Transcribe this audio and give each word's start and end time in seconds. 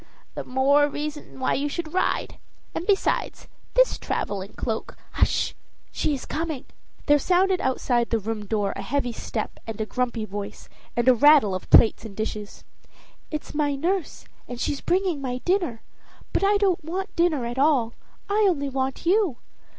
"The 0.33 0.43
more 0.43 0.87
reason 0.89 1.39
why 1.39 1.53
you 1.53 1.69
should 1.69 1.93
ride; 1.93 2.37
and 2.73 2.87
besides, 2.87 3.47
this 3.75 3.99
traveling 3.99 4.53
cloak" 4.53 4.97
"Hush! 5.11 5.53
she's 5.91 6.25
coming." 6.25 6.65
There 7.05 7.19
sounded 7.19 7.61
outside 7.61 8.09
the 8.09 8.17
room 8.17 8.47
door 8.47 8.73
a 8.75 8.81
heavy 8.81 9.11
step 9.11 9.59
and 9.67 9.79
a 9.79 9.85
grumpy 9.85 10.25
voice, 10.25 10.67
and 10.97 11.07
a 11.07 11.13
rattle 11.13 11.53
of 11.53 11.69
plates 11.69 12.03
and 12.03 12.15
dishes. 12.17 12.63
"It's 13.29 13.53
my 13.53 13.75
nurse, 13.75 14.25
and 14.47 14.59
she 14.59 14.71
is 14.71 14.81
bringing 14.81 15.21
my 15.21 15.37
dinner; 15.45 15.83
but 16.33 16.43
I 16.43 16.57
don't 16.57 16.83
want 16.83 17.15
dinner 17.15 17.45
at 17.45 17.59
all 17.59 17.93
I 18.27 18.47
only 18.49 18.69
want 18.69 19.05
you. 19.05 19.37